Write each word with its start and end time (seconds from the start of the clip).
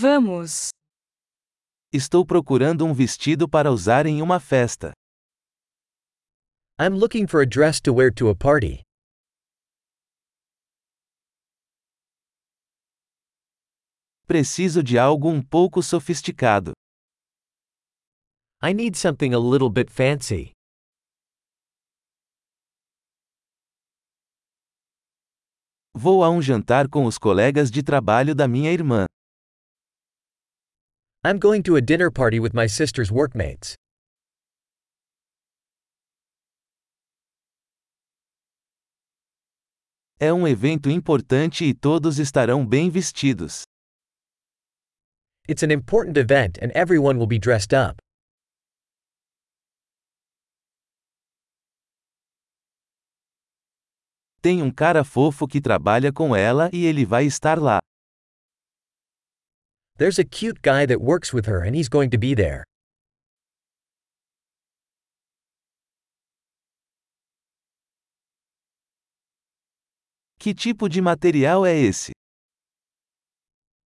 Vamos. 0.00 0.68
Estou 1.92 2.24
procurando 2.24 2.84
um 2.86 2.94
vestido 2.94 3.48
para 3.48 3.72
usar 3.72 4.06
em 4.06 4.22
uma 4.22 4.38
festa. 4.38 4.92
I'm 6.80 6.96
looking 6.96 7.26
for 7.26 7.42
a 7.42 7.44
dress 7.44 7.80
to 7.80 7.92
wear 7.92 8.14
to 8.14 8.28
a 8.28 8.36
party. 8.36 8.84
Preciso 14.28 14.84
de 14.84 14.96
algo 14.96 15.28
um 15.28 15.42
pouco 15.42 15.82
sofisticado. 15.82 16.70
I 18.62 18.72
need 18.72 18.96
something 18.96 19.34
a 19.34 19.38
little 19.38 19.68
bit 19.68 19.90
fancy. 19.90 20.52
Vou 25.92 26.22
a 26.22 26.30
um 26.30 26.40
jantar 26.40 26.88
com 26.88 27.04
os 27.04 27.18
colegas 27.18 27.68
de 27.68 27.82
trabalho 27.82 28.32
da 28.32 28.46
minha 28.46 28.70
irmã. 28.70 29.06
I'm 31.24 31.40
going 31.40 31.64
to 31.64 31.74
a 31.74 31.80
dinner 31.80 32.12
party 32.12 32.38
with 32.38 32.54
my 32.54 32.68
sister's 32.68 33.10
workmates. 33.10 33.74
É 40.20 40.32
um 40.32 40.46
evento 40.46 40.88
importante 40.88 41.64
e 41.64 41.74
todos 41.74 42.20
estarão 42.20 42.64
bem 42.64 42.88
vestidos. 42.88 43.62
It's 45.48 45.64
an 45.64 45.72
important 45.72 46.16
event 46.16 46.56
and 46.62 46.70
everyone 46.72 47.18
will 47.18 47.26
be 47.26 47.38
dressed 47.38 47.74
up. 47.74 48.00
Tem 54.40 54.62
um 54.62 54.70
cara 54.70 55.02
fofo 55.02 55.48
que 55.48 55.60
trabalha 55.60 56.12
com 56.12 56.34
ela 56.36 56.70
e 56.72 56.84
ele 56.84 57.04
vai 57.04 57.26
estar 57.26 57.58
lá. 57.58 57.80
There's 59.98 60.20
a 60.20 60.24
cute 60.24 60.62
guy 60.62 60.86
that 60.86 61.00
works 61.00 61.32
with 61.34 61.46
her 61.46 61.64
and 61.64 61.74
he's 61.74 61.88
going 61.88 62.10
to 62.10 62.18
be 62.18 62.32
there. 62.32 62.62
Que 70.38 70.54
tipo 70.54 70.88
de 70.88 71.02
material 71.02 71.66
é 71.66 71.74
esse? 71.76 72.12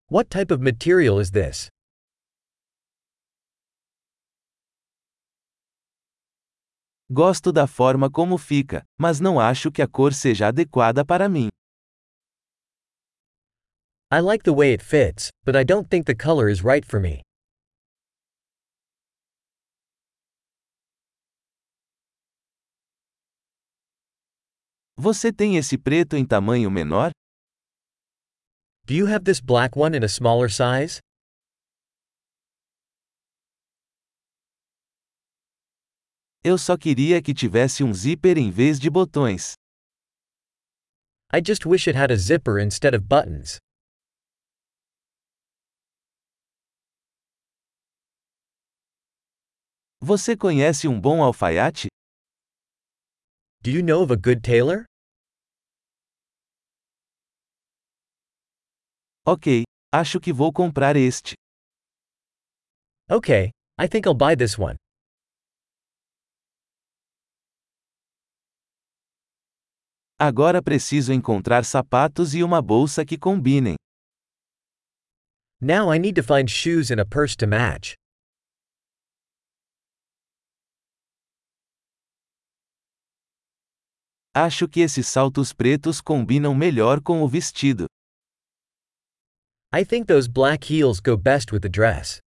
What 0.09 0.29
type 0.29 0.51
of 0.53 0.61
material 0.61 1.21
is 1.21 1.31
this? 1.31 1.69
Gosto 7.09 7.53
da 7.53 7.65
forma 7.65 8.11
como 8.11 8.37
fica, 8.37 8.83
mas 8.99 9.21
não 9.21 9.39
acho 9.39 9.71
que 9.71 9.81
a 9.81 9.87
cor 9.87 10.13
seja 10.13 10.47
adequada 10.49 11.05
para 11.05 11.29
mim. 11.29 11.47
I 14.13 14.19
like 14.19 14.43
the 14.43 14.51
way 14.51 14.73
it 14.73 14.81
fits, 14.81 15.31
but 15.45 15.55
I 15.55 15.63
don't 15.63 15.89
think 15.89 16.05
the 16.05 16.13
color 16.13 16.49
is 16.49 16.65
right 16.65 16.85
for 16.85 16.99
me. 16.99 17.21
Você 24.97 25.31
tem 25.31 25.55
esse 25.55 25.77
preto 25.77 26.17
em 26.17 26.25
tamanho 26.25 26.69
menor? 26.69 27.11
Do 28.85 28.93
you 28.93 29.05
have 29.07 29.23
this 29.23 29.39
black 29.39 29.77
one 29.77 29.95
in 29.95 30.03
a 30.03 30.09
smaller 30.09 30.49
size? 30.49 30.99
Eu 36.43 36.57
só 36.57 36.75
queria 36.75 37.21
que 37.21 37.33
tivesse 37.33 37.81
um 37.81 37.93
zíper 37.93 38.37
em 38.37 38.51
vez 38.51 38.77
de 38.77 38.89
botões. 38.89 39.53
I 41.31 41.39
just 41.39 41.65
wish 41.65 41.87
it 41.87 41.95
had 41.95 42.11
a 42.11 42.17
zipper 42.17 42.59
instead 42.59 42.93
of 42.93 43.07
buttons. 43.07 43.61
Você 50.03 50.35
conhece 50.35 50.87
um 50.87 50.99
bom 50.99 51.21
alfaiate? 51.21 51.87
Do 53.61 53.69
you 53.69 53.83
know 53.83 54.01
of 54.01 54.11
a 54.11 54.15
good 54.15 54.41
tailor? 54.41 54.85
Ok, 59.23 59.61
acho 59.93 60.19
que 60.19 60.33
vou 60.33 60.51
comprar 60.51 60.95
este. 60.95 61.35
Okay, 63.11 63.51
I 63.79 63.87
think 63.87 64.07
I'll 64.07 64.15
buy 64.17 64.35
this 64.35 64.57
one. 64.57 64.75
Agora 70.19 70.63
preciso 70.63 71.13
encontrar 71.13 71.63
sapatos 71.63 72.33
e 72.33 72.43
uma 72.43 72.59
bolsa 72.59 73.05
que 73.05 73.19
combinem. 73.19 73.75
Now 75.61 75.93
I 75.93 75.99
need 75.99 76.15
to 76.15 76.23
find 76.23 76.49
shoes 76.49 76.89
and 76.89 76.99
a 76.99 77.05
purse 77.05 77.35
to 77.37 77.45
match. 77.45 78.00
Acho 84.33 84.65
que 84.65 84.79
esses 84.79 85.07
saltos 85.07 85.51
pretos 85.51 85.99
combinam 85.99 86.55
melhor 86.55 87.01
com 87.01 87.21
o 87.21 87.27
vestido. 87.27 87.85
I 89.73 89.83
think 89.83 90.07
those 90.07 90.29
black 90.29 90.63
heels 90.71 91.01
go 91.01 91.17
best 91.17 91.51
with 91.51 91.61
the 91.61 91.69
dress. 91.69 92.19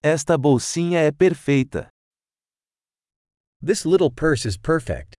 Esta 0.00 0.38
bolsinha 0.38 1.00
é 1.00 1.10
perfeita. 1.10 1.88
This 3.60 3.84
little 3.84 4.12
purse 4.12 4.46
is 4.46 4.56
perfect. 4.56 5.14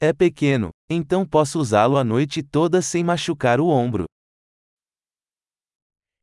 É 0.00 0.12
pequeno, 0.12 0.70
então 0.88 1.26
posso 1.26 1.58
usá-lo 1.58 1.96
a 1.96 2.04
noite 2.04 2.40
toda 2.40 2.80
sem 2.80 3.02
machucar 3.02 3.58
o 3.58 3.66
ombro. 3.66 4.04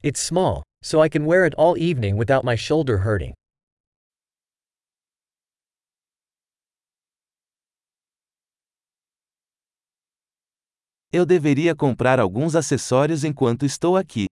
It's 0.04 0.20
small, 0.20 0.64
so 0.82 1.02
I 1.02 1.10
can 1.10 1.26
wear 1.26 1.46
it 1.46 1.56
all 1.58 1.78
evening 1.78 2.18
without 2.18 2.44
my 2.44 2.56
shoulder 2.56 2.98
hurting. 3.00 3.34
Eu 11.12 11.26
deveria 11.26 11.74
comprar 11.76 12.20
alguns 12.20 12.56
acessórios 12.56 13.24
enquanto 13.24 13.66
estou 13.66 13.96
aqui. 13.96 14.26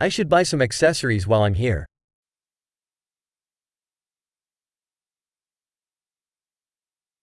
I 0.00 0.08
should 0.08 0.28
buy 0.28 0.44
some 0.44 0.64
accessories 0.64 1.26
while 1.26 1.44
I'm 1.46 1.54
here. 1.54 1.84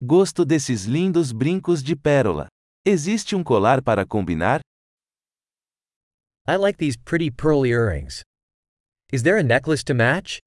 Gosto 0.02 0.46
desses 0.46 0.86
lindos 0.86 1.34
brincos 1.34 1.84
de 1.84 1.96
pérola. 1.96 2.48
Existe 2.86 3.36
um 3.36 3.44
colar 3.44 3.82
para 3.84 4.06
combinar? 4.06 4.62
I 6.50 6.56
like 6.56 6.78
these 6.78 6.98
pretty 6.98 7.30
pearl 7.30 7.64
earrings. 7.64 8.24
Is 9.14 9.22
there 9.22 9.38
a 9.38 9.44
necklace 9.44 9.84
to 9.84 9.94
match? 9.94 10.40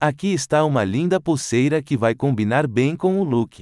Aqui 0.00 0.32
está 0.32 0.64
uma 0.64 0.84
linda 0.84 1.20
pulseira 1.20 1.82
que 1.82 1.96
vai 1.96 2.14
combinar 2.14 2.68
bem 2.68 2.96
com 2.96 3.18
o 3.18 3.24
look. 3.24 3.58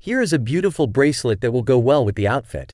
Here 0.00 0.22
is 0.22 0.32
a 0.32 0.38
beautiful 0.38 0.86
bracelet 0.86 1.42
that 1.42 1.52
will 1.52 1.62
go 1.62 1.78
well 1.78 2.02
with 2.02 2.14
the 2.16 2.26
outfit. 2.26 2.70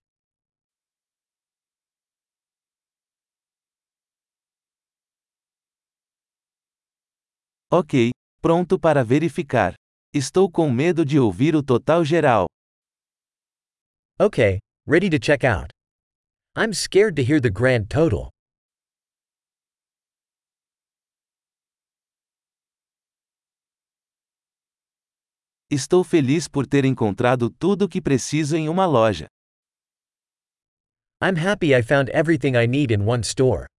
Ok, 7.73 8.13
pronto 8.41 8.79
para 8.79 9.03
verificar. 9.03 9.75
Estou 10.15 10.51
com 10.51 10.71
medo 10.71 11.07
de 11.07 11.19
ouvir 11.19 11.57
o 11.57 11.63
total 11.63 12.05
geral. 12.05 12.45
Okay, 14.21 14.59
ready 14.87 15.09
to 15.09 15.19
check 15.19 15.43
out. 15.43 15.71
I'm 16.55 16.75
scared 16.75 17.17
to 17.17 17.25
hear 17.25 17.41
the 17.41 17.49
grand 17.49 17.89
total. 17.89 18.29
Estou 25.71 26.05
feliz 26.05 26.47
por 26.47 26.67
ter 26.67 26.85
encontrado 26.85 27.49
tudo 27.49 27.87
o 27.87 27.89
que 27.89 28.03
preciso 28.03 28.55
em 28.55 28.69
uma 28.69 28.85
loja. 28.85 29.27
I'm 31.23 31.39
happy 31.39 31.75
I 31.75 31.83
found 31.83 32.11
everything 32.11 32.55
I 32.55 32.67
need 32.67 32.93
in 32.93 33.09
one 33.09 33.23
store. 33.23 33.72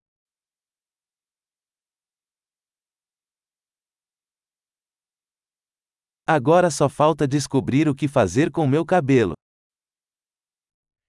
Agora 6.26 6.72
só 6.72 6.88
falta 6.88 7.28
descobrir 7.28 7.90
o 7.90 7.94
que 7.94 8.08
fazer 8.08 8.50
com 8.50 8.66
meu 8.66 8.86
cabelo. 8.86 9.34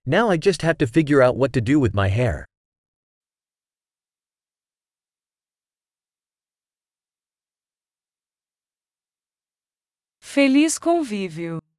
Now 0.05 0.32
I 0.32 0.37
just 0.43 0.64
have 0.64 0.76
to 0.78 0.88
figure 0.88 1.22
out 1.22 1.38
what 1.38 1.52
to 1.52 1.61
do 1.61 1.78
with 1.81 1.93
my 1.94 2.08
hair. 2.08 2.44
Feliz 10.20 10.81
convívio. 10.81 11.63